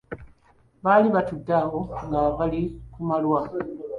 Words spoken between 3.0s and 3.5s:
malwa.